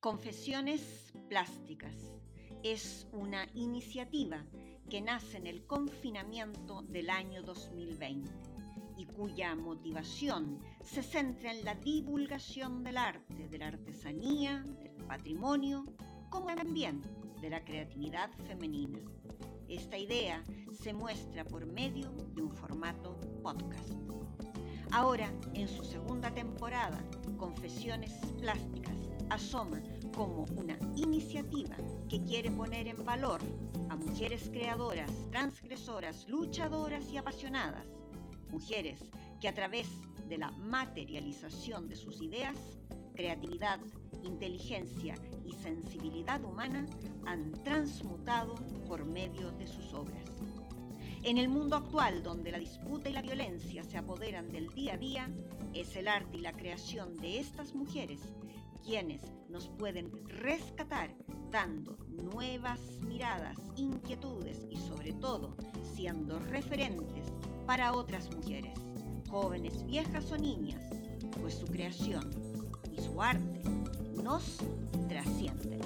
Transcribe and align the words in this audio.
Confesiones 0.00 1.12
Plásticas 1.28 1.94
es 2.62 3.06
una 3.12 3.46
iniciativa 3.52 4.42
que 4.88 5.02
nace 5.02 5.36
en 5.36 5.46
el 5.46 5.66
confinamiento 5.66 6.80
del 6.88 7.10
año 7.10 7.42
2020 7.42 8.30
y 8.96 9.04
cuya 9.04 9.54
motivación 9.54 10.58
se 10.82 11.02
centra 11.02 11.52
en 11.52 11.66
la 11.66 11.74
divulgación 11.74 12.82
del 12.82 12.96
arte, 12.96 13.46
de 13.48 13.58
la 13.58 13.66
artesanía, 13.66 14.64
del 14.82 15.04
patrimonio, 15.04 15.84
como 16.30 16.46
también 16.54 17.02
de 17.42 17.50
la 17.50 17.62
creatividad 17.62 18.30
femenina. 18.46 19.00
Esta 19.68 19.98
idea 19.98 20.42
se 20.72 20.94
muestra 20.94 21.44
por 21.44 21.66
medio 21.66 22.10
de 22.34 22.40
un 22.40 22.50
formato 22.56 23.20
podcast. 23.42 24.19
Ahora, 24.92 25.32
en 25.54 25.68
su 25.68 25.84
segunda 25.84 26.32
temporada, 26.34 26.98
Confesiones 27.38 28.12
Plásticas 28.40 28.96
asoma 29.28 29.80
como 30.16 30.46
una 30.56 30.76
iniciativa 30.96 31.76
que 32.08 32.20
quiere 32.24 32.50
poner 32.50 32.88
en 32.88 33.04
valor 33.04 33.40
a 33.88 33.94
mujeres 33.94 34.50
creadoras, 34.50 35.10
transgresoras, 35.30 36.28
luchadoras 36.28 37.08
y 37.12 37.18
apasionadas. 37.18 37.86
Mujeres 38.50 39.00
que 39.40 39.46
a 39.46 39.54
través 39.54 39.86
de 40.28 40.38
la 40.38 40.50
materialización 40.50 41.88
de 41.88 41.94
sus 41.94 42.20
ideas, 42.20 42.56
creatividad, 43.14 43.78
inteligencia 44.24 45.14
y 45.44 45.52
sensibilidad 45.52 46.42
humana 46.44 46.84
han 47.26 47.52
transmutado 47.62 48.56
por 48.88 49.04
medio 49.04 49.52
de 49.52 49.68
sus 49.68 49.94
obras. 49.94 50.24
En 51.22 51.36
el 51.36 51.50
mundo 51.50 51.76
actual, 51.76 52.22
donde 52.22 52.50
la 52.50 52.58
disputa 52.58 53.10
y 53.10 53.12
la 53.12 53.20
violencia 53.20 53.84
se 53.84 53.98
apoderan 53.98 54.50
del 54.50 54.68
día 54.70 54.94
a 54.94 54.96
día, 54.96 55.30
es 55.74 55.94
el 55.96 56.08
arte 56.08 56.38
y 56.38 56.40
la 56.40 56.52
creación 56.52 57.14
de 57.16 57.38
estas 57.38 57.74
mujeres 57.74 58.20
quienes 58.82 59.22
nos 59.50 59.68
pueden 59.68 60.10
rescatar 60.28 61.14
dando 61.50 61.98
nuevas 62.08 62.80
miradas, 63.06 63.58
inquietudes 63.76 64.66
y 64.70 64.76
sobre 64.76 65.12
todo 65.12 65.54
siendo 65.94 66.38
referentes 66.38 67.26
para 67.66 67.92
otras 67.92 68.34
mujeres, 68.34 68.78
jóvenes, 69.28 69.84
viejas 69.86 70.32
o 70.32 70.38
niñas, 70.38 70.82
pues 71.40 71.54
su 71.54 71.66
creación 71.66 72.30
y 72.90 73.00
su 73.02 73.20
arte 73.20 73.60
nos 74.22 74.56
trascienden. 75.08 75.80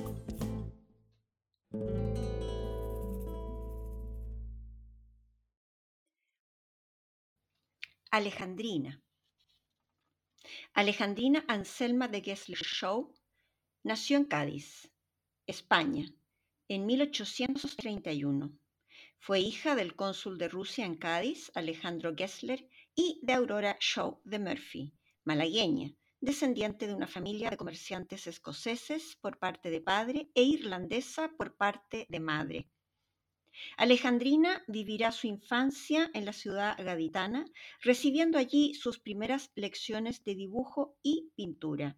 Alejandrina. 8.16 9.02
Alejandrina 10.72 11.44
Anselma 11.48 12.06
de 12.06 12.20
Gessler 12.20 12.60
Show 12.60 13.12
nació 13.82 14.18
en 14.18 14.26
Cádiz, 14.26 14.88
España, 15.48 16.06
en 16.68 16.86
1831. 16.86 18.56
Fue 19.18 19.40
hija 19.40 19.74
del 19.74 19.96
cónsul 19.96 20.38
de 20.38 20.46
Rusia 20.46 20.86
en 20.86 20.94
Cádiz, 20.94 21.50
Alejandro 21.56 22.14
Gessler, 22.16 22.68
y 22.94 23.18
de 23.24 23.32
Aurora 23.32 23.76
Shaw 23.80 24.20
de 24.22 24.38
Murphy, 24.38 24.94
malagueña, 25.24 25.90
descendiente 26.20 26.86
de 26.86 26.94
una 26.94 27.08
familia 27.08 27.50
de 27.50 27.56
comerciantes 27.56 28.28
escoceses 28.28 29.16
por 29.20 29.40
parte 29.40 29.70
de 29.70 29.80
padre 29.80 30.30
e 30.36 30.44
irlandesa 30.44 31.32
por 31.36 31.56
parte 31.56 32.06
de 32.08 32.20
madre. 32.20 32.68
Alejandrina 33.76 34.62
vivirá 34.66 35.12
su 35.12 35.26
infancia 35.26 36.10
en 36.14 36.24
la 36.24 36.32
ciudad 36.32 36.76
gaditana, 36.78 37.44
recibiendo 37.80 38.38
allí 38.38 38.74
sus 38.74 38.98
primeras 38.98 39.50
lecciones 39.54 40.24
de 40.24 40.34
dibujo 40.34 40.96
y 41.02 41.30
pintura. 41.34 41.96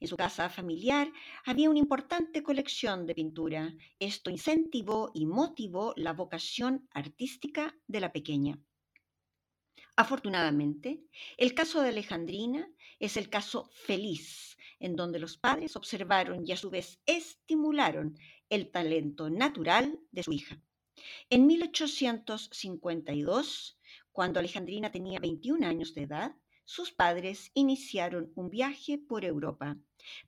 En 0.00 0.08
su 0.08 0.16
casa 0.16 0.50
familiar 0.50 1.12
había 1.44 1.70
una 1.70 1.78
importante 1.78 2.42
colección 2.42 3.06
de 3.06 3.14
pintura. 3.14 3.72
Esto 3.98 4.30
incentivó 4.30 5.10
y 5.14 5.26
motivó 5.26 5.94
la 5.96 6.12
vocación 6.12 6.88
artística 6.92 7.76
de 7.86 8.00
la 8.00 8.12
pequeña. 8.12 8.58
Afortunadamente, 9.96 11.04
el 11.36 11.54
caso 11.54 11.82
de 11.82 11.90
Alejandrina 11.90 12.68
es 12.98 13.16
el 13.16 13.28
caso 13.28 13.70
feliz, 13.74 14.56
en 14.78 14.96
donde 14.96 15.18
los 15.18 15.36
padres 15.36 15.76
observaron 15.76 16.46
y 16.46 16.52
a 16.52 16.56
su 16.56 16.70
vez 16.70 17.00
estimularon 17.06 18.16
el 18.48 18.70
talento 18.70 19.30
natural 19.30 20.00
de 20.10 20.22
su 20.22 20.32
hija. 20.32 20.60
En 21.28 21.46
1852, 21.46 23.78
cuando 24.12 24.40
Alejandrina 24.40 24.90
tenía 24.90 25.20
21 25.20 25.66
años 25.66 25.94
de 25.94 26.02
edad, 26.02 26.34
sus 26.64 26.92
padres 26.92 27.50
iniciaron 27.54 28.32
un 28.36 28.48
viaje 28.48 28.98
por 28.98 29.24
Europa 29.24 29.76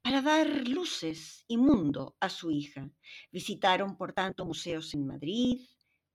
para 0.02 0.22
dar 0.22 0.68
luces 0.68 1.44
y 1.46 1.56
mundo 1.56 2.16
a 2.20 2.28
su 2.28 2.50
hija. 2.50 2.90
Visitaron, 3.30 3.96
por 3.96 4.12
tanto, 4.12 4.44
museos 4.44 4.92
en 4.94 5.06
Madrid, 5.06 5.60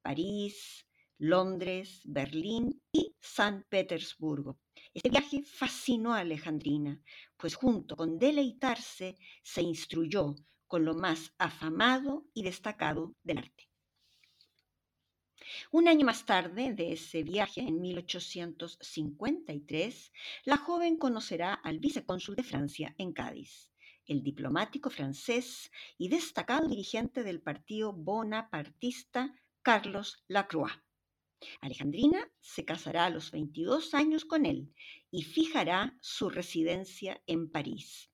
París, 0.02 0.86
Londres, 1.18 2.02
Berlín 2.04 2.82
y 2.92 3.16
San 3.20 3.66
Petersburgo. 3.70 4.60
Este 4.94 5.10
viaje 5.10 5.44
fascinó 5.44 6.14
a 6.14 6.20
Alejandrina, 6.20 7.02
pues 7.38 7.56
junto 7.56 7.96
con 7.96 8.20
deleitarse 8.20 9.18
se 9.44 9.62
instruyó 9.62 10.36
con 10.68 10.86
lo 10.86 10.94
más 10.94 11.34
afamado 11.38 12.26
y 12.34 12.44
destacado 12.44 13.16
del 13.24 13.40
arte. 13.40 13.70
Un 15.72 15.88
año 15.88 16.06
más 16.06 16.26
tarde 16.26 16.74
de 16.74 16.92
ese 16.94 17.22
viaje, 17.24 17.62
en 17.62 17.80
1853, 17.80 20.12
la 20.46 20.58
joven 20.58 20.98
conocerá 20.98 21.54
al 21.54 21.80
vicecónsul 21.80 22.36
de 22.36 22.44
Francia 22.44 22.94
en 22.98 23.14
Cádiz, 23.14 23.72
el 24.06 24.24
diplomático 24.24 24.90
francés 24.90 25.72
y 25.98 26.10
destacado 26.10 26.68
dirigente 26.68 27.24
del 27.24 27.42
partido 27.42 27.94
bonapartista 27.94 29.34
Carlos 29.62 30.24
Lacroix. 30.28 30.74
Alejandrina 31.62 32.30
se 32.40 32.66
casará 32.66 33.06
a 33.06 33.10
los 33.10 33.32
22 33.32 33.94
años 33.94 34.26
con 34.26 34.46
él 34.46 34.74
y 35.12 35.24
fijará 35.24 35.98
su 36.02 36.30
residencia 36.30 37.22
en 37.28 37.52
París. 37.52 38.10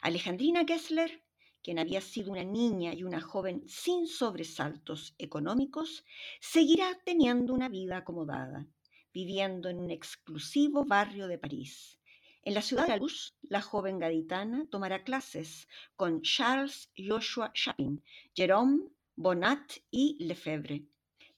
Alejandrina 0.00 0.64
Gessler 0.66 1.23
quien 1.64 1.78
había 1.78 2.02
sido 2.02 2.30
una 2.30 2.44
niña 2.44 2.92
y 2.92 3.04
una 3.04 3.22
joven 3.22 3.64
sin 3.66 4.06
sobresaltos 4.06 5.14
económicos, 5.16 6.04
seguirá 6.38 6.98
teniendo 7.06 7.54
una 7.54 7.70
vida 7.70 7.96
acomodada, 7.96 8.68
viviendo 9.14 9.70
en 9.70 9.78
un 9.78 9.90
exclusivo 9.90 10.84
barrio 10.84 11.26
de 11.26 11.38
París. 11.38 11.98
En 12.42 12.52
la 12.52 12.60
ciudad 12.60 12.82
de 12.82 12.90
la 12.90 12.98
luz, 12.98 13.34
la 13.40 13.62
joven 13.62 13.98
gaditana 13.98 14.66
tomará 14.70 15.04
clases 15.04 15.66
con 15.96 16.20
Charles 16.20 16.90
Joshua 16.98 17.50
Chapin, 17.54 18.04
Jérôme 18.36 18.90
Bonnat 19.16 19.72
y 19.90 20.22
Lefebvre, 20.22 20.84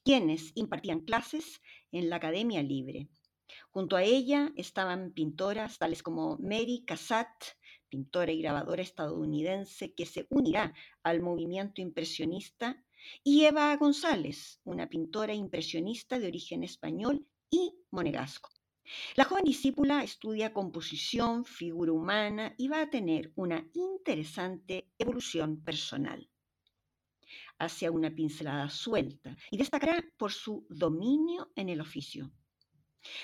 quienes 0.05 0.51
impartían 0.57 1.03
clases 1.03 1.63
en 1.93 2.11
la 2.11 2.17
Academia 2.17 2.65
Libre. 2.65 3.09
Junto 3.71 3.95
a 3.95 4.03
ella 4.03 4.51
estaban 4.57 5.13
pintoras 5.13 5.79
tales 5.79 6.03
como 6.03 6.37
Mary 6.39 6.83
Cassatt, 6.85 7.45
pintora 7.89 8.33
y 8.33 8.41
grabadora 8.41 8.83
estadounidense 8.83 9.95
que 9.95 10.07
se 10.07 10.27
unirá 10.31 10.75
al 11.03 11.21
movimiento 11.21 11.81
impresionista, 11.81 12.83
y 13.23 13.45
Eva 13.45 13.77
González, 13.77 14.61
una 14.65 14.89
pintora 14.89 15.35
impresionista 15.35 16.19
de 16.19 16.29
origen 16.29 16.65
español 16.65 17.27
y 17.51 17.75
monegasco. 17.91 18.51
La 19.17 19.25
joven 19.25 19.45
discípula 19.45 20.05
estudia 20.05 20.53
composición, 20.53 21.45
figura 21.45 21.93
humana 21.93 22.55
y 22.57 22.69
va 22.69 22.83
a 22.83 22.91
tener 22.91 23.33
una 23.35 23.69
interesante 23.75 24.89
evolución 24.99 25.63
personal 25.63 26.31
hacia 27.59 27.91
una 27.91 28.15
pincelada 28.15 28.69
suelta 28.71 29.37
y 29.51 29.57
destacará 29.57 30.05
por 30.17 30.33
su 30.33 30.67
dominio 30.69 31.51
en 31.57 31.69
el 31.69 31.81
oficio. 31.81 32.31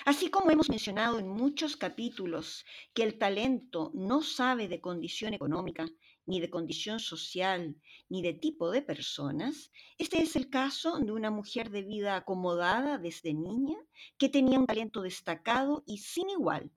Así 0.05 0.29
como 0.29 0.51
hemos 0.51 0.69
mencionado 0.69 1.19
en 1.19 1.27
muchos 1.27 1.77
capítulos 1.77 2.65
que 2.93 3.03
el 3.03 3.17
talento 3.17 3.91
no 3.93 4.21
sabe 4.21 4.67
de 4.67 4.81
condición 4.81 5.33
económica, 5.33 5.87
ni 6.25 6.39
de 6.39 6.49
condición 6.49 6.99
social, 6.99 7.75
ni 8.09 8.21
de 8.21 8.33
tipo 8.33 8.71
de 8.71 8.81
personas, 8.81 9.71
este 9.97 10.21
es 10.21 10.35
el 10.35 10.49
caso 10.49 10.99
de 10.99 11.11
una 11.11 11.31
mujer 11.31 11.69
de 11.69 11.83
vida 11.83 12.15
acomodada 12.15 12.97
desde 12.97 13.33
niña 13.33 13.77
que 14.17 14.29
tenía 14.29 14.59
un 14.59 14.65
talento 14.65 15.01
destacado 15.01 15.83
y 15.85 15.97
sin 15.97 16.29
igual, 16.29 16.71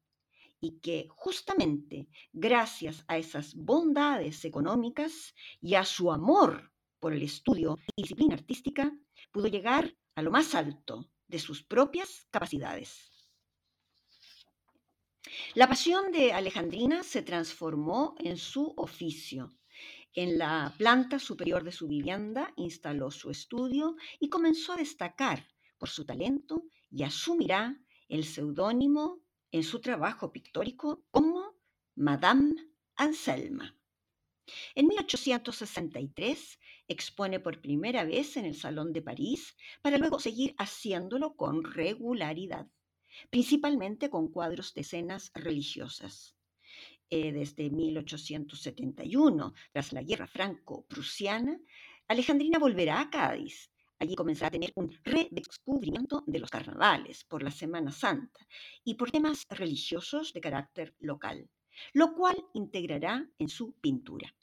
y 0.61 0.81
que 0.81 1.07
justamente 1.11 2.09
gracias 2.33 3.05
a 3.09 3.19
esas 3.19 3.55
bondades 3.55 4.45
económicas 4.45 5.35
y 5.61 5.75
a 5.75 5.85
su 5.85 6.11
amor 6.11 6.73
por 6.99 7.13
el 7.13 7.23
estudio 7.23 7.79
y 7.95 8.03
disciplina 8.03 8.35
artística, 8.35 8.93
pudo 9.31 9.47
llegar 9.47 9.95
a 10.17 10.23
lo 10.23 10.31
más 10.31 10.55
alto 10.55 11.09
de 11.29 11.39
sus 11.39 11.63
propias 11.63 12.27
capacidades. 12.31 13.11
La 15.55 15.69
pasión 15.69 16.13
de 16.13 16.33
Alejandrina 16.33 17.03
se 17.03 17.23
transformó 17.23 18.15
en 18.19 18.37
su 18.37 18.73
oficio. 18.77 19.53
En 20.15 20.39
la 20.39 20.75
planta 20.79 21.19
superior 21.19 21.63
de 21.65 21.73
su 21.73 21.89
vivienda 21.89 22.53
instaló 22.57 23.11
su 23.11 23.31
estudio 23.31 23.97
y 24.19 24.29
comenzó 24.29 24.73
a 24.73 24.77
destacar 24.77 25.47
por 25.79 25.89
su 25.91 26.07
talento 26.07 26.65
y 26.91 27.03
asumirá 27.03 27.79
el 28.09 28.25
seudónimo 28.25 29.21
en 29.51 29.63
su 29.63 29.81
trabajo 29.81 30.33
pictórico 30.33 31.05
como 31.11 31.57
Madame 31.97 32.55
Anselma. 32.95 33.76
En 34.75 34.87
1863 34.87 36.59
expone 36.89 37.41
por 37.41 37.61
primera 37.61 38.05
vez 38.05 38.37
en 38.37 38.45
el 38.45 38.55
Salón 38.55 38.93
de 38.93 39.03
París 39.03 39.57
para 39.83 39.99
luego 39.99 40.21
seguir 40.21 40.55
haciéndolo 40.59 41.35
con 41.35 41.65
regularidad, 41.65 42.67
principalmente 43.31 44.09
con 44.09 44.29
cuadros 44.29 44.73
de 44.75 44.83
escenas 44.83 45.31
religiosas. 45.35 46.37
Eh, 47.09 47.33
desde 47.33 47.71
1871, 47.71 49.55
tras 49.73 49.93
la 49.93 50.03
guerra 50.03 50.27
franco-prusiana, 50.27 51.59
Alejandrina 52.09 52.59
volverá 52.59 53.01
a 53.01 53.11
Cádiz. 53.11 53.71
Allí 53.99 54.15
comenzará 54.15 54.49
a 54.49 54.51
tener 54.51 54.73
un 54.75 54.91
redescubrimiento 55.05 56.23
de 56.27 56.41
los 56.41 56.51
carnavales 56.51 57.25
por 57.25 57.43
la 57.43 57.51
Semana 57.51 57.91
Santa 57.93 58.47
y 58.85 58.95
por 58.95 59.11
temas 59.11 59.45
religiosos 59.49 60.33
de 60.33 60.41
carácter 60.41 60.95
local, 60.99 61.49
lo 61.93 62.15
cual 62.15 62.37
integrará 62.55 63.29
en 63.39 63.49
su 63.49 63.73
pintura. 63.81 64.35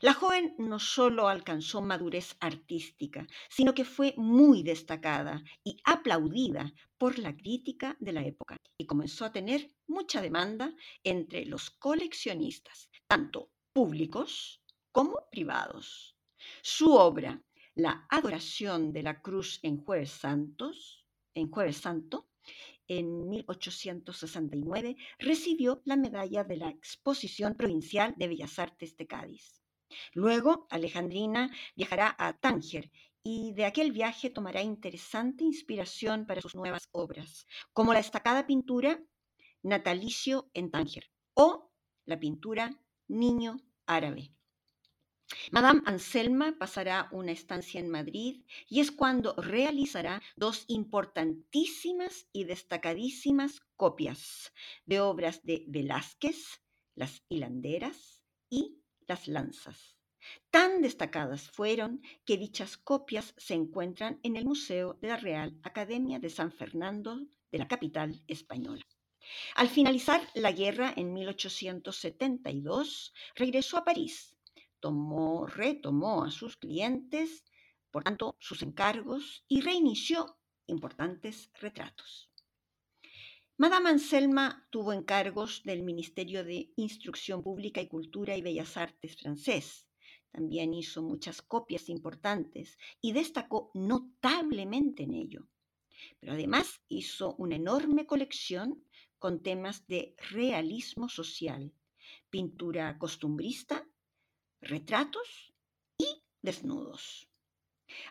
La 0.00 0.14
joven 0.14 0.54
no 0.58 0.78
solo 0.78 1.28
alcanzó 1.28 1.82
madurez 1.82 2.36
artística, 2.40 3.26
sino 3.50 3.74
que 3.74 3.84
fue 3.84 4.14
muy 4.16 4.62
destacada 4.62 5.42
y 5.62 5.76
aplaudida 5.84 6.72
por 6.96 7.18
la 7.18 7.36
crítica 7.36 7.96
de 8.00 8.12
la 8.12 8.22
época 8.22 8.56
y 8.78 8.86
comenzó 8.86 9.26
a 9.26 9.32
tener 9.32 9.70
mucha 9.86 10.22
demanda 10.22 10.74
entre 11.02 11.44
los 11.44 11.70
coleccionistas, 11.70 12.88
tanto 13.06 13.50
públicos 13.74 14.62
como 14.90 15.28
privados. 15.30 16.16
Su 16.62 16.94
obra, 16.94 17.42
La 17.76 18.06
adoración 18.08 18.92
de 18.92 19.02
la 19.02 19.20
cruz 19.20 19.58
en 19.62 19.78
Jueves 19.78 20.12
Santos, 20.12 21.04
en 21.34 21.50
Jueves 21.50 21.78
Santo, 21.78 22.28
en 22.88 23.28
1869 23.28 24.96
recibió 25.18 25.82
la 25.84 25.96
medalla 25.96 26.44
de 26.44 26.56
la 26.56 26.68
Exposición 26.68 27.54
Provincial 27.54 28.14
de 28.16 28.28
Bellas 28.28 28.58
Artes 28.58 28.96
de 28.96 29.06
Cádiz. 29.06 29.62
Luego, 30.12 30.66
Alejandrina 30.70 31.50
viajará 31.76 32.14
a 32.18 32.32
Tánger 32.34 32.90
y 33.22 33.52
de 33.54 33.64
aquel 33.64 33.92
viaje 33.92 34.28
tomará 34.30 34.62
interesante 34.62 35.44
inspiración 35.44 36.26
para 36.26 36.42
sus 36.42 36.54
nuevas 36.54 36.88
obras, 36.92 37.46
como 37.72 37.92
la 37.92 38.00
destacada 38.00 38.46
pintura 38.46 39.02
Natalicio 39.62 40.50
en 40.52 40.70
Tánger 40.70 41.10
o 41.32 41.72
la 42.04 42.18
pintura 42.18 42.78
Niño 43.08 43.56
Árabe. 43.86 44.30
Madame 45.50 45.82
Anselma 45.86 46.56
pasará 46.58 47.08
una 47.10 47.32
estancia 47.32 47.80
en 47.80 47.88
Madrid 47.88 48.42
y 48.68 48.80
es 48.80 48.90
cuando 48.90 49.34
realizará 49.36 50.22
dos 50.36 50.64
importantísimas 50.68 52.26
y 52.32 52.44
destacadísimas 52.44 53.62
copias 53.76 54.52
de 54.84 55.00
obras 55.00 55.42
de 55.42 55.64
Velázquez, 55.66 56.60
Las 56.94 57.22
hilanderas 57.28 58.22
y 58.48 58.78
las 59.06 59.26
lanzas. 59.26 59.96
Tan 60.50 60.80
destacadas 60.80 61.50
fueron 61.50 62.02
que 62.24 62.36
dichas 62.36 62.76
copias 62.76 63.34
se 63.36 63.54
encuentran 63.54 64.20
en 64.22 64.36
el 64.36 64.44
Museo 64.44 64.94
de 65.00 65.08
la 65.08 65.16
Real 65.16 65.58
Academia 65.62 66.18
de 66.18 66.30
San 66.30 66.52
Fernando 66.52 67.18
de 67.50 67.58
la 67.58 67.68
capital 67.68 68.22
española. 68.26 68.84
Al 69.54 69.68
finalizar 69.68 70.20
la 70.34 70.52
guerra 70.52 70.92
en 70.96 71.12
1872, 71.12 73.12
regresó 73.34 73.78
a 73.78 73.84
París, 73.84 74.33
tomó, 74.84 75.46
retomó 75.46 76.24
a 76.24 76.30
sus 76.30 76.58
clientes, 76.58 77.42
por 77.90 78.04
tanto, 78.04 78.36
sus 78.38 78.60
encargos 78.60 79.42
y 79.48 79.62
reinició 79.62 80.36
importantes 80.66 81.50
retratos. 81.58 82.30
Madame 83.56 83.88
Anselma 83.88 84.68
tuvo 84.68 84.92
encargos 84.92 85.62
del 85.64 85.84
Ministerio 85.84 86.44
de 86.44 86.70
Instrucción 86.76 87.42
Pública 87.42 87.80
y 87.80 87.88
Cultura 87.88 88.36
y 88.36 88.42
Bellas 88.42 88.76
Artes 88.76 89.16
francés. 89.16 89.88
También 90.30 90.74
hizo 90.74 91.02
muchas 91.02 91.40
copias 91.40 91.88
importantes 91.88 92.76
y 93.00 93.12
destacó 93.12 93.70
notablemente 93.72 95.04
en 95.04 95.14
ello. 95.14 95.48
Pero 96.20 96.34
además 96.34 96.82
hizo 96.88 97.36
una 97.36 97.56
enorme 97.56 98.04
colección 98.04 98.84
con 99.18 99.42
temas 99.42 99.86
de 99.86 100.14
realismo 100.30 101.08
social, 101.08 101.72
pintura 102.28 102.98
costumbrista, 102.98 103.83
retratos 104.64 105.54
y 105.98 106.22
desnudos. 106.42 107.28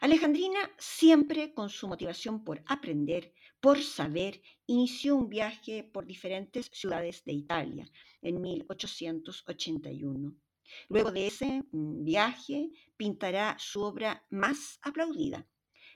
Alejandrina, 0.02 0.72
siempre 0.78 1.54
con 1.54 1.70
su 1.70 1.88
motivación 1.88 2.44
por 2.44 2.64
aprender, 2.68 3.34
por 3.60 3.82
saber, 3.82 4.42
inició 4.68 5.16
un 5.16 5.30
viaje 5.30 5.84
por 5.84 6.06
diferentes 6.06 6.70
ciudades 6.72 7.24
de 7.26 7.34
Italia 7.34 7.90
en 8.22 8.40
1881. 8.42 10.36
Luego 10.90 11.12
de 11.12 11.28
ese 11.28 11.64
mm, 11.72 12.04
viaje 12.04 12.72
pintará 12.96 13.58
su 13.60 13.82
obra 13.82 14.26
más 14.30 14.80
aplaudida, 14.82 15.48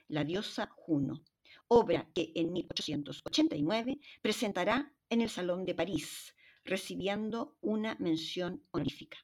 La 0.08 0.24
diosa 0.24 0.68
Juno, 0.74 1.22
obra 1.68 2.10
que 2.14 2.32
en 2.34 2.52
1889 2.52 4.00
presentará 4.22 4.92
en 5.10 5.20
el 5.20 5.30
Salón 5.30 5.64
de 5.64 5.74
París, 5.74 6.34
recibiendo 6.64 7.56
una 7.60 7.96
mención 8.00 8.64
honorífica. 8.70 9.18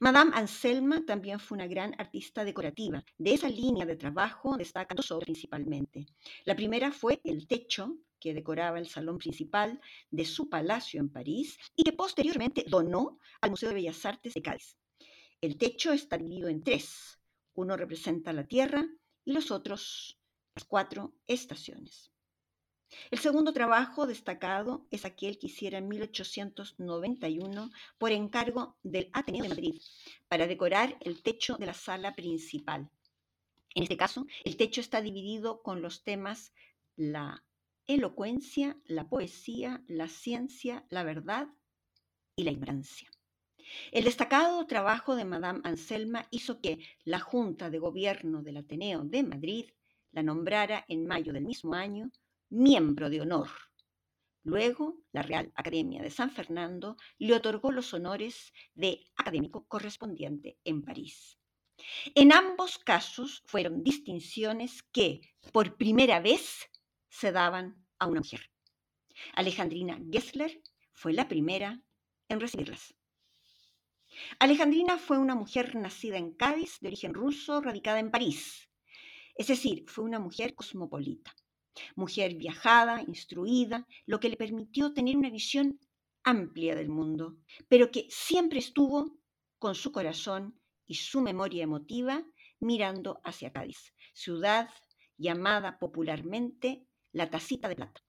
Madame 0.00 0.32
Anselma 0.34 1.04
también 1.04 1.40
fue 1.40 1.56
una 1.56 1.66
gran 1.66 1.94
artista 1.98 2.44
decorativa. 2.44 3.04
De 3.16 3.34
esa 3.34 3.48
línea 3.48 3.86
de 3.86 3.96
trabajo 3.96 4.56
destacan 4.56 4.96
dos 4.96 5.10
obras 5.10 5.26
principalmente. 5.26 6.06
La 6.44 6.56
primera 6.56 6.90
fue 6.92 7.20
el 7.24 7.46
techo 7.46 7.98
que 8.18 8.34
decoraba 8.34 8.78
el 8.78 8.88
salón 8.88 9.18
principal 9.18 9.80
de 10.10 10.24
su 10.24 10.48
palacio 10.48 11.00
en 11.00 11.10
París 11.10 11.58
y 11.76 11.84
que 11.84 11.92
posteriormente 11.92 12.64
donó 12.66 13.18
al 13.40 13.50
Museo 13.50 13.68
de 13.68 13.76
Bellas 13.76 14.04
Artes 14.04 14.34
de 14.34 14.42
Cádiz. 14.42 14.76
El 15.40 15.56
techo 15.56 15.92
está 15.92 16.18
dividido 16.18 16.48
en 16.48 16.62
tres. 16.62 17.20
Uno 17.54 17.76
representa 17.76 18.32
la 18.32 18.46
Tierra 18.46 18.86
y 19.24 19.32
los 19.32 19.50
otros 19.50 20.18
las 20.54 20.64
cuatro 20.64 21.14
estaciones. 21.28 22.10
El 23.10 23.18
segundo 23.18 23.52
trabajo 23.52 24.06
destacado 24.06 24.86
es 24.90 25.04
aquel 25.04 25.38
que 25.38 25.48
hiciera 25.48 25.78
en 25.78 25.88
1891 25.88 27.70
por 27.98 28.12
encargo 28.12 28.76
del 28.82 29.10
Ateneo 29.12 29.42
de 29.42 29.50
Madrid 29.50 29.80
para 30.26 30.46
decorar 30.46 30.96
el 31.00 31.22
techo 31.22 31.56
de 31.56 31.66
la 31.66 31.74
sala 31.74 32.14
principal. 32.14 32.88
En 33.74 33.82
este 33.82 33.96
caso, 33.96 34.26
el 34.44 34.56
techo 34.56 34.80
está 34.80 35.02
dividido 35.02 35.62
con 35.62 35.82
los 35.82 36.02
temas 36.02 36.52
la 36.96 37.44
elocuencia, 37.86 38.76
la 38.86 39.08
poesía, 39.08 39.82
la 39.86 40.08
ciencia, 40.08 40.86
la 40.88 41.02
verdad 41.02 41.48
y 42.36 42.44
la 42.44 42.52
ignorancia. 42.52 43.10
El 43.92 44.04
destacado 44.04 44.66
trabajo 44.66 45.14
de 45.14 45.26
Madame 45.26 45.60
Anselma 45.64 46.26
hizo 46.30 46.60
que 46.60 46.78
la 47.04 47.20
Junta 47.20 47.68
de 47.68 47.78
Gobierno 47.78 48.42
del 48.42 48.56
Ateneo 48.56 49.04
de 49.04 49.22
Madrid 49.22 49.70
la 50.12 50.22
nombrara 50.22 50.86
en 50.88 51.06
mayo 51.06 51.34
del 51.34 51.44
mismo 51.44 51.74
año 51.74 52.10
miembro 52.50 53.10
de 53.10 53.20
honor. 53.20 53.48
Luego, 54.42 55.02
la 55.12 55.22
Real 55.22 55.52
Academia 55.54 56.02
de 56.02 56.10
San 56.10 56.30
Fernando 56.30 56.96
le 57.18 57.34
otorgó 57.34 57.70
los 57.70 57.92
honores 57.92 58.52
de 58.74 59.04
académico 59.16 59.66
correspondiente 59.66 60.58
en 60.64 60.82
París. 60.82 61.38
En 62.14 62.32
ambos 62.32 62.78
casos 62.78 63.42
fueron 63.46 63.82
distinciones 63.82 64.82
que, 64.90 65.20
por 65.52 65.76
primera 65.76 66.20
vez, 66.20 66.66
se 67.08 67.30
daban 67.30 67.86
a 67.98 68.06
una 68.06 68.20
mujer. 68.20 68.50
Alejandrina 69.34 70.00
Gessler 70.10 70.62
fue 70.92 71.12
la 71.12 71.28
primera 71.28 71.80
en 72.28 72.40
recibirlas. 72.40 72.94
Alejandrina 74.38 74.98
fue 74.98 75.18
una 75.18 75.34
mujer 75.34 75.76
nacida 75.76 76.16
en 76.16 76.32
Cádiz, 76.32 76.78
de 76.80 76.88
origen 76.88 77.14
ruso, 77.14 77.60
radicada 77.60 78.00
en 78.00 78.10
París. 78.10 78.68
Es 79.34 79.48
decir, 79.48 79.84
fue 79.86 80.04
una 80.04 80.18
mujer 80.18 80.54
cosmopolita 80.54 81.34
mujer 81.96 82.34
viajada, 82.34 83.02
instruida, 83.06 83.86
lo 84.06 84.20
que 84.20 84.28
le 84.28 84.36
permitió 84.36 84.92
tener 84.92 85.16
una 85.16 85.30
visión 85.30 85.78
amplia 86.24 86.74
del 86.74 86.88
mundo, 86.88 87.36
pero 87.68 87.90
que 87.90 88.06
siempre 88.10 88.58
estuvo 88.58 89.18
con 89.58 89.74
su 89.74 89.92
corazón 89.92 90.60
y 90.86 90.94
su 90.94 91.20
memoria 91.20 91.64
emotiva 91.64 92.24
mirando 92.60 93.20
hacia 93.24 93.52
Cádiz, 93.52 93.94
ciudad 94.12 94.68
llamada 95.16 95.78
popularmente 95.78 96.86
la 97.12 97.30
tacita 97.30 97.68
de 97.68 97.76
plata. 97.76 98.02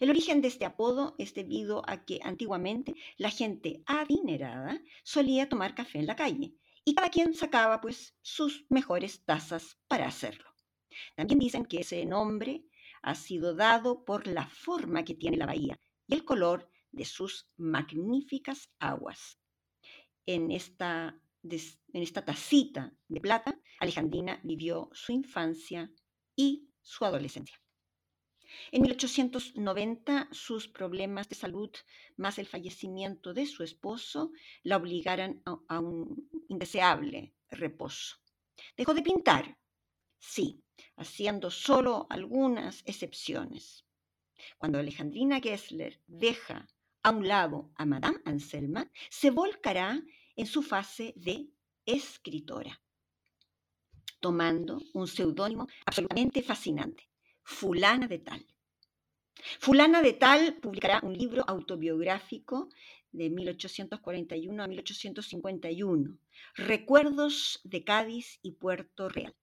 El 0.00 0.10
origen 0.10 0.40
de 0.40 0.48
este 0.48 0.64
apodo 0.64 1.14
es 1.18 1.34
debido 1.34 1.82
a 1.88 2.04
que 2.04 2.20
antiguamente 2.22 2.94
la 3.16 3.30
gente 3.30 3.82
adinerada 3.86 4.80
solía 5.04 5.48
tomar 5.48 5.74
café 5.74 5.98
en 5.98 6.06
la 6.06 6.16
calle 6.16 6.54
y 6.84 6.94
cada 6.94 7.10
quien 7.10 7.34
sacaba 7.34 7.80
pues 7.80 8.16
sus 8.22 8.64
mejores 8.68 9.24
tazas 9.24 9.78
para 9.86 10.06
hacerlo. 10.06 10.48
También 11.14 11.38
dicen 11.38 11.64
que 11.64 11.80
ese 11.80 12.04
nombre 12.06 12.64
ha 13.06 13.14
sido 13.14 13.54
dado 13.54 14.04
por 14.04 14.26
la 14.26 14.48
forma 14.48 15.04
que 15.04 15.14
tiene 15.14 15.36
la 15.36 15.46
bahía 15.46 15.78
y 16.08 16.14
el 16.14 16.24
color 16.24 16.68
de 16.90 17.04
sus 17.04 17.48
magníficas 17.56 18.68
aguas. 18.80 19.38
En 20.26 20.50
esta, 20.50 21.16
en 21.44 22.02
esta 22.02 22.24
tacita 22.24 22.92
de 23.06 23.20
plata, 23.20 23.60
Alejandrina 23.78 24.40
vivió 24.42 24.90
su 24.92 25.12
infancia 25.12 25.88
y 26.34 26.68
su 26.82 27.04
adolescencia. 27.04 27.56
En 28.72 28.82
1890 28.82 30.28
sus 30.32 30.66
problemas 30.66 31.28
de 31.28 31.36
salud 31.36 31.70
más 32.16 32.40
el 32.40 32.46
fallecimiento 32.46 33.34
de 33.34 33.46
su 33.46 33.62
esposo 33.62 34.32
la 34.64 34.78
obligaron 34.78 35.42
a, 35.44 35.58
a 35.68 35.78
un 35.78 36.28
indeseable 36.48 37.36
reposo. 37.50 38.16
Dejó 38.76 38.94
de 38.94 39.02
pintar, 39.02 39.56
sí, 40.18 40.65
haciendo 40.96 41.50
solo 41.50 42.06
algunas 42.10 42.82
excepciones. 42.86 43.84
Cuando 44.58 44.78
Alejandrina 44.78 45.40
Gessler 45.40 46.00
deja 46.06 46.68
a 47.02 47.10
un 47.10 47.26
lado 47.28 47.70
a 47.76 47.84
Madame 47.86 48.20
Anselma, 48.24 48.90
se 49.10 49.30
volcará 49.30 50.02
en 50.34 50.46
su 50.46 50.62
fase 50.62 51.14
de 51.16 51.48
escritora, 51.84 52.80
tomando 54.20 54.82
un 54.92 55.06
seudónimo 55.06 55.68
absolutamente 55.84 56.42
fascinante, 56.42 57.08
Fulana 57.42 58.08
de 58.08 58.18
Tal. 58.18 58.46
Fulana 59.60 60.02
de 60.02 60.14
Tal 60.14 60.56
publicará 60.56 61.00
un 61.02 61.16
libro 61.16 61.44
autobiográfico 61.46 62.68
de 63.12 63.30
1841 63.30 64.62
a 64.62 64.66
1851, 64.66 66.18
Recuerdos 66.54 67.60
de 67.64 67.84
Cádiz 67.84 68.40
y 68.42 68.52
Puerto 68.52 69.08
Real, 69.08 69.34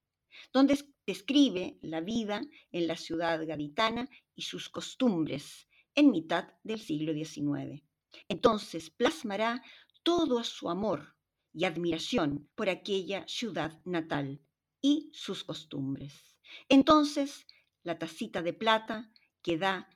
donde 0.52 0.78
describe 1.06 1.78
la 1.82 2.02
vida 2.02 2.42
en 2.72 2.88
la 2.88 2.96
ciudad 2.96 3.46
gaditana 3.46 4.10
y 4.36 4.44
sus 4.44 4.70
costumbres 4.70 5.68
en 5.96 6.12
mitad 6.12 6.54
del 6.63 6.80
siglo 6.80 7.13
XIX. 7.13 7.84
Entonces 8.28 8.90
plasmará 8.90 9.62
todo 10.04 10.44
su 10.44 10.70
amor 10.70 11.16
y 11.54 11.66
admiración 11.66 12.50
por 12.56 12.70
aquella 12.70 13.25
ciudad 13.28 13.80
natal 13.86 14.42
y 14.82 15.10
sus 15.13 15.44
costumbres. 15.44 16.36
Entonces, 16.68 17.46
la 17.84 17.98
tacita 17.98 18.42
de 18.42 18.54
plata 18.54 19.12
queda, 19.42 19.90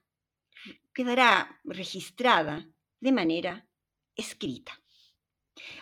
quedará 0.93 1.59
registrada 1.63 2.69
de 2.99 3.11
manera 3.11 3.67
escrita. 4.15 4.81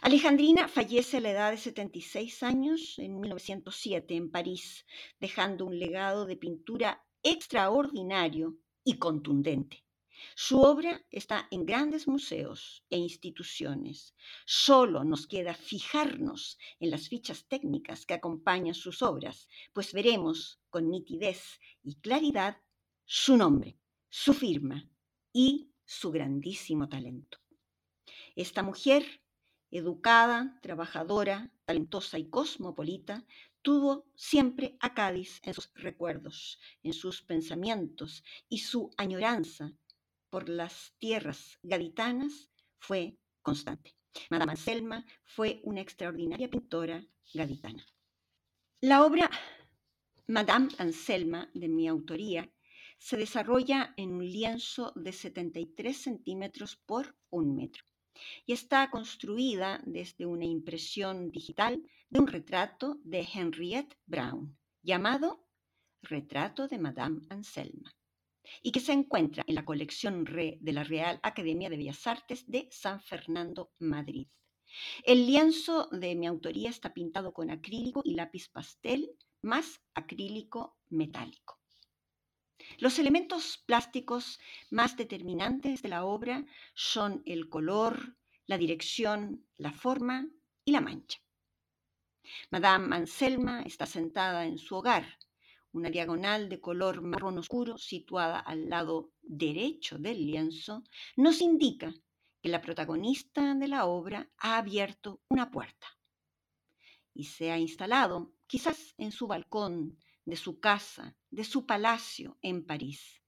Alejandrina 0.01 0.67
fallece 0.67 1.17
a 1.17 1.21
la 1.21 1.31
edad 1.31 1.51
de 1.51 1.57
76 1.57 2.43
años 2.43 2.99
en 2.99 3.19
1907 3.19 4.15
en 4.15 4.31
París, 4.31 4.85
dejando 5.19 5.65
un 5.65 5.77
legado 5.77 6.25
de 6.25 6.37
pintura 6.37 7.03
extraordinario 7.23 8.57
y 8.83 8.97
contundente. 8.97 9.83
Su 10.35 10.61
obra 10.61 11.05
está 11.11 11.47
en 11.51 11.65
grandes 11.65 12.07
museos 12.07 12.83
e 12.89 12.97
instituciones. 12.97 14.15
Solo 14.45 15.03
nos 15.03 15.27
queda 15.27 15.53
fijarnos 15.53 16.57
en 16.79 16.91
las 16.91 17.09
fichas 17.09 17.47
técnicas 17.47 18.05
que 18.05 18.13
acompañan 18.13 18.73
sus 18.73 19.01
obras, 19.01 19.47
pues 19.73 19.93
veremos 19.93 20.61
con 20.69 20.89
nitidez 20.89 21.59
y 21.83 21.95
claridad 21.95 22.57
su 23.05 23.37
nombre, 23.37 23.77
su 24.09 24.33
firma 24.33 24.89
y 25.33 25.71
su 25.83 26.11
grandísimo 26.11 26.87
talento. 26.87 27.39
Esta 28.35 28.63
mujer 28.63 29.21
educada, 29.77 30.59
trabajadora, 30.61 31.51
talentosa 31.65 32.17
y 32.17 32.29
cosmopolita, 32.29 33.25
tuvo 33.61 34.05
siempre 34.15 34.77
a 34.79 34.93
Cádiz 34.93 35.39
en 35.43 35.53
sus 35.53 35.71
recuerdos, 35.73 36.59
en 36.83 36.93
sus 36.93 37.21
pensamientos 37.21 38.23
y 38.47 38.59
su 38.59 38.91
añoranza 38.97 39.73
por 40.29 40.49
las 40.49 40.93
tierras 40.99 41.57
gaditanas 41.63 42.49
fue 42.77 43.17
constante. 43.41 43.95
Madame 44.29 44.51
Anselma 44.51 45.05
fue 45.23 45.59
una 45.63 45.81
extraordinaria 45.81 46.49
pintora 46.49 47.05
gaditana. 47.33 47.85
La 48.81 49.03
obra 49.03 49.29
Madame 50.27 50.69
Anselma, 50.77 51.49
de 51.53 51.67
mi 51.67 51.87
autoría, 51.87 52.51
se 52.97 53.17
desarrolla 53.17 53.93
en 53.97 54.13
un 54.13 54.25
lienzo 54.25 54.93
de 54.95 55.11
73 55.11 55.97
centímetros 55.97 56.75
por 56.75 57.15
un 57.29 57.55
metro 57.55 57.83
y 58.45 58.53
está 58.53 58.89
construida 58.89 59.81
desde 59.85 60.25
una 60.25 60.45
impresión 60.45 61.31
digital 61.31 61.81
de 62.09 62.19
un 62.19 62.27
retrato 62.27 62.99
de 63.03 63.27
Henriette 63.33 63.97
Brown 64.05 64.57
llamado 64.81 65.47
Retrato 66.01 66.67
de 66.67 66.77
Madame 66.77 67.21
Anselma 67.29 67.91
y 68.61 68.71
que 68.71 68.79
se 68.79 68.93
encuentra 68.93 69.43
en 69.47 69.55
la 69.55 69.65
colección 69.65 70.25
RE 70.25 70.57
de 70.61 70.73
la 70.73 70.83
Real 70.83 71.19
Academia 71.23 71.69
de 71.69 71.77
Bellas 71.77 72.05
Artes 72.05 72.45
de 72.47 72.67
San 72.71 73.01
Fernando, 73.01 73.71
Madrid. 73.79 74.27
El 75.03 75.25
lienzo 75.25 75.87
de 75.91 76.15
mi 76.15 76.27
autoría 76.27 76.69
está 76.69 76.93
pintado 76.93 77.33
con 77.33 77.49
acrílico 77.49 78.01
y 78.03 78.13
lápiz 78.15 78.49
pastel 78.49 79.11
más 79.41 79.81
acrílico 79.93 80.77
metálico. 80.89 81.59
Los 82.77 82.99
elementos 82.99 83.57
plásticos 83.65 84.39
más 84.69 84.95
determinantes 84.97 85.81
de 85.81 85.89
la 85.89 86.05
obra 86.05 86.45
son 86.73 87.21
el 87.25 87.49
color, 87.49 88.15
la 88.47 88.57
dirección, 88.57 89.45
la 89.57 89.71
forma 89.71 90.27
y 90.63 90.71
la 90.71 90.81
mancha. 90.81 91.19
Madame 92.49 92.95
Anselma 92.95 93.61
está 93.61 93.85
sentada 93.85 94.45
en 94.45 94.57
su 94.57 94.75
hogar, 94.75 95.05
una 95.71 95.89
diagonal 95.89 96.49
de 96.49 96.61
color 96.61 97.01
marrón 97.01 97.37
oscuro 97.37 97.77
situada 97.77 98.39
al 98.39 98.69
lado 98.69 99.11
derecho 99.21 99.97
del 99.97 100.25
lienzo, 100.25 100.83
nos 101.17 101.41
indica 101.41 101.93
que 102.41 102.49
la 102.49 102.61
protagonista 102.61 103.53
de 103.55 103.67
la 103.67 103.85
obra 103.85 104.29
ha 104.37 104.57
abierto 104.57 105.21
una 105.29 105.51
puerta 105.51 105.87
y 107.13 107.25
se 107.25 107.51
ha 107.51 107.57
instalado, 107.57 108.33
quizás 108.47 108.93
en 108.97 109.11
su 109.11 109.27
balcón 109.27 109.97
de 110.25 110.35
su 110.35 110.59
casa, 110.59 111.15
de 111.29 111.43
su 111.43 111.65
palacio 111.65 112.37
en 112.41 112.65
París. 112.65 113.21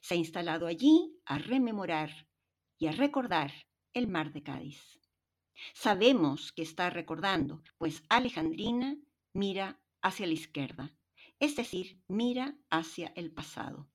Se 0.00 0.14
ha 0.14 0.16
instalado 0.16 0.66
allí 0.66 1.18
a 1.24 1.38
rememorar 1.38 2.28
y 2.78 2.86
a 2.86 2.92
recordar 2.92 3.52
el 3.92 4.06
mar 4.06 4.32
de 4.32 4.42
Cádiz. 4.42 5.00
Sabemos 5.74 6.52
que 6.52 6.62
está 6.62 6.90
recordando, 6.90 7.62
pues 7.78 8.02
Alejandrina 8.08 8.96
mira 9.32 9.80
hacia 10.00 10.26
la 10.26 10.32
izquierda 10.32 10.96
es 11.42 11.56
decir, 11.56 12.00
mira 12.06 12.56
hacia 12.70 13.12
el 13.16 13.32
pasado. 13.32 13.90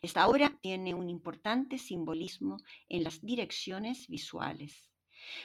Esta 0.00 0.28
obra 0.28 0.56
tiene 0.60 0.94
un 0.94 1.10
importante 1.10 1.76
simbolismo 1.76 2.58
en 2.88 3.02
las 3.02 3.20
direcciones 3.20 4.06
visuales. 4.06 4.88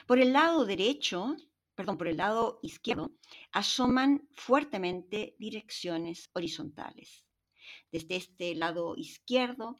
Por 0.06 0.20
el 0.20 0.32
lado 0.32 0.64
derecho, 0.64 1.34
perdón, 1.78 1.96
por 1.96 2.08
el 2.08 2.16
lado 2.16 2.58
izquierdo, 2.60 3.12
asoman 3.52 4.28
fuertemente 4.32 5.36
direcciones 5.38 6.28
horizontales. 6.32 7.24
Desde 7.92 8.16
este 8.16 8.56
lado 8.56 8.96
izquierdo, 8.96 9.78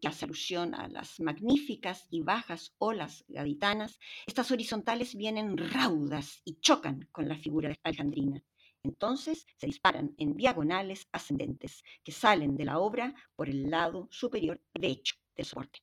que 0.00 0.08
hace 0.08 0.24
alusión 0.24 0.74
a 0.74 0.88
las 0.88 1.20
magníficas 1.20 2.08
y 2.10 2.22
bajas 2.22 2.74
olas 2.78 3.24
gaditanas, 3.28 4.00
estas 4.26 4.50
horizontales 4.50 5.14
vienen 5.14 5.56
raudas 5.56 6.42
y 6.44 6.58
chocan 6.58 7.08
con 7.12 7.28
la 7.28 7.38
figura 7.38 7.68
de 7.68 7.78
Alejandrina. 7.84 8.42
Entonces 8.82 9.46
se 9.58 9.66
disparan 9.68 10.16
en 10.18 10.34
diagonales 10.34 11.06
ascendentes 11.12 11.84
que 12.02 12.10
salen 12.10 12.56
de 12.56 12.64
la 12.64 12.80
obra 12.80 13.14
por 13.36 13.48
el 13.48 13.70
lado 13.70 14.08
superior 14.10 14.60
derecho 14.74 15.14
del 15.36 15.46
soporte. 15.46 15.78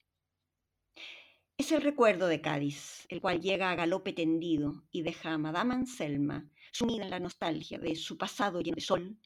Es 1.60 1.74
el 1.74 1.82
recuerdo 1.82 2.28
de 2.28 2.40
Cádiz, 2.40 3.06
el 3.10 3.20
cual 3.20 3.42
llega 3.42 3.70
a 3.70 3.76
galope 3.76 4.14
tendido 4.14 4.86
y 4.92 5.02
deja 5.02 5.34
a 5.34 5.38
Madame 5.38 5.74
Anselma 5.74 6.50
sumida 6.72 7.04
en 7.04 7.10
la 7.10 7.20
nostalgia 7.20 7.78
de 7.78 7.98
su 7.98 8.18
pasado 8.18 8.62
lleno 8.62 8.76
de 8.76 8.82
sol, 8.82 9.18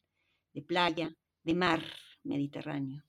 de 0.51 0.63
playa, 0.63 1.15
de 1.43 1.53
mar 1.53 1.83
Mediterráneo. 2.23 3.03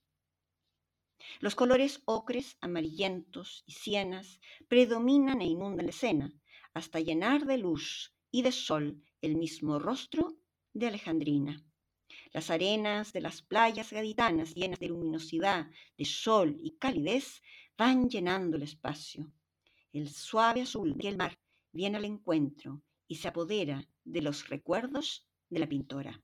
Los 1.41 1.55
colores 1.55 2.03
ocres, 2.05 2.59
amarillentos 2.61 3.65
y 3.67 3.73
sienas 3.73 4.43
predominan 4.69 5.41
e 5.41 5.47
inundan 5.47 5.87
la 5.87 5.93
escena, 5.93 6.31
hasta 6.75 7.01
llenar 7.01 7.47
de 7.47 7.57
luz 7.57 8.15
y 8.31 8.43
de 8.43 8.53
sol 8.53 9.03
el 9.23 9.37
mismo 9.37 9.79
rostro 9.79 10.37
de 10.75 10.89
Alejandrina. 10.89 11.65
Las 12.35 12.51
arenas 12.51 13.15
de 13.15 13.23
las 13.23 13.41
playas 13.41 13.91
gaditanas, 13.91 14.55
llenas 14.55 14.81
de 14.81 14.89
luminosidad, 14.89 15.71
de 15.97 16.05
sol 16.05 16.59
y 16.63 16.77
calidez, 16.77 17.41
van 17.77 18.09
llenando 18.09 18.57
el 18.57 18.63
espacio. 18.63 19.33
El 19.93 20.09
suave 20.09 20.63
azul 20.63 20.97
del 20.97 21.17
mar 21.17 21.39
viene 21.73 21.97
al 21.97 22.05
encuentro 22.05 22.83
y 23.07 23.17
se 23.17 23.29
apodera 23.29 23.89
de 24.05 24.23
los 24.23 24.49
recuerdos 24.49 25.27
de 25.49 25.59
la 25.59 25.69
pintora. 25.69 26.23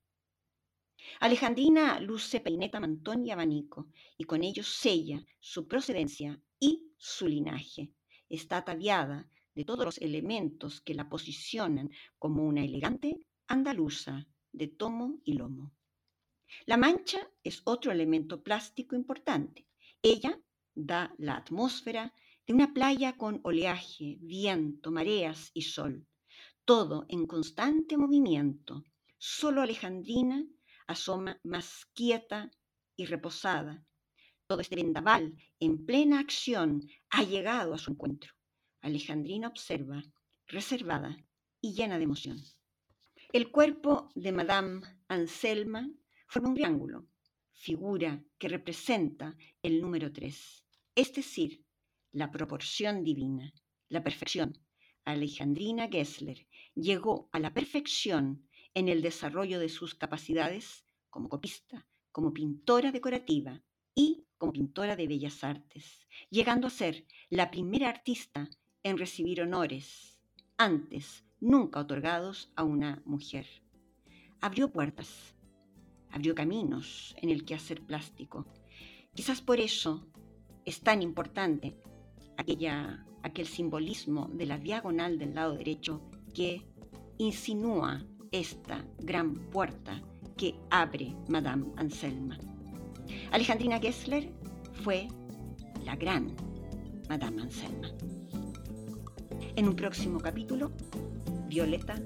Alejandrina 1.20 1.98
luce 1.98 2.40
peineta, 2.40 2.78
mantón 2.78 3.24
y 3.24 3.30
abanico, 3.30 3.88
y 4.16 4.24
con 4.24 4.42
ello 4.44 4.62
sella 4.62 5.24
su 5.40 5.66
procedencia 5.66 6.40
y 6.58 6.92
su 6.96 7.26
linaje. 7.26 7.92
Está 8.28 8.58
ataviada 8.58 9.28
de 9.54 9.64
todos 9.64 9.84
los 9.84 9.98
elementos 9.98 10.80
que 10.80 10.94
la 10.94 11.08
posicionan 11.08 11.90
como 12.18 12.44
una 12.44 12.64
elegante 12.64 13.26
andaluza 13.48 14.26
de 14.52 14.68
tomo 14.68 15.20
y 15.24 15.32
lomo. 15.34 15.72
La 16.66 16.76
mancha 16.76 17.30
es 17.42 17.62
otro 17.64 17.92
elemento 17.92 18.42
plástico 18.42 18.94
importante. 18.94 19.66
Ella 20.02 20.38
da 20.86 21.14
la 21.18 21.36
atmósfera 21.36 22.12
de 22.46 22.54
una 22.54 22.72
playa 22.72 23.16
con 23.16 23.40
oleaje, 23.44 24.18
viento, 24.20 24.90
mareas 24.90 25.50
y 25.54 25.62
sol, 25.62 26.06
todo 26.64 27.06
en 27.08 27.26
constante 27.26 27.96
movimiento. 27.96 28.84
Solo 29.18 29.62
Alejandrina 29.62 30.44
asoma 30.86 31.38
más 31.44 31.86
quieta 31.94 32.50
y 32.96 33.06
reposada, 33.06 33.84
todo 34.50 34.62
este 34.62 34.74
vendaval 34.74 35.36
en 35.60 35.86
plena 35.86 36.18
acción 36.18 36.88
ha 37.10 37.22
llegado 37.22 37.72
a 37.72 37.78
su 37.78 37.92
encuentro. 37.92 38.32
Alejandrina 38.80 39.46
observa, 39.46 40.02
reservada 40.48 41.16
y 41.60 41.74
llena 41.74 41.98
de 41.98 42.04
emoción. 42.04 42.36
El 43.32 43.52
cuerpo 43.52 44.10
de 44.16 44.32
Madame 44.32 44.80
Anselma 45.06 45.88
forma 46.26 46.48
un 46.48 46.54
triángulo, 46.56 47.06
figura 47.52 48.24
que 48.38 48.48
representa 48.48 49.36
el 49.62 49.80
número 49.80 50.12
tres, 50.12 50.64
es 51.00 51.14
decir, 51.14 51.64
la 52.12 52.30
proporción 52.30 53.04
divina, 53.04 53.54
la 53.88 54.02
perfección. 54.02 54.58
Alejandrina 55.06 55.88
Gessler 55.88 56.46
llegó 56.74 57.30
a 57.32 57.38
la 57.38 57.54
perfección 57.54 58.46
en 58.74 58.88
el 58.88 59.00
desarrollo 59.00 59.58
de 59.58 59.70
sus 59.70 59.94
capacidades 59.94 60.84
como 61.08 61.30
copista, 61.30 61.88
como 62.12 62.34
pintora 62.34 62.92
decorativa 62.92 63.62
y 63.94 64.26
como 64.36 64.52
pintora 64.52 64.94
de 64.94 65.06
bellas 65.06 65.42
artes, 65.42 66.06
llegando 66.28 66.66
a 66.66 66.70
ser 66.70 67.06
la 67.30 67.50
primera 67.50 67.88
artista 67.88 68.50
en 68.82 68.98
recibir 68.98 69.40
honores, 69.40 70.20
antes 70.58 71.24
nunca 71.40 71.80
otorgados 71.80 72.52
a 72.56 72.64
una 72.64 73.02
mujer. 73.06 73.46
Abrió 74.42 74.70
puertas, 74.70 75.34
abrió 76.10 76.34
caminos 76.34 77.14
en 77.22 77.30
el 77.30 77.46
quehacer 77.46 77.80
plástico. 77.80 78.46
Quizás 79.14 79.40
por 79.40 79.60
eso 79.60 80.06
es 80.70 80.82
tan 80.82 81.02
importante 81.02 81.74
aquella, 82.36 83.04
aquel 83.24 83.48
simbolismo 83.48 84.30
de 84.32 84.46
la 84.46 84.56
diagonal 84.56 85.18
del 85.18 85.34
lado 85.34 85.56
derecho 85.56 86.00
que 86.32 86.64
insinúa 87.18 88.06
esta 88.30 88.84
gran 89.00 89.34
puerta 89.50 90.00
que 90.36 90.54
abre 90.70 91.16
Madame 91.28 91.66
Anselma. 91.74 92.38
Alejandrina 93.32 93.80
Gessler 93.80 94.32
fue 94.84 95.08
la 95.84 95.96
gran 95.96 96.36
Madame 97.08 97.42
Anselma. 97.42 97.88
En 99.56 99.66
un 99.66 99.74
próximo 99.74 100.20
capítulo, 100.20 100.70
Violeta. 101.48 101.96